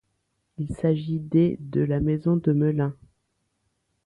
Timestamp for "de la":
1.59-1.99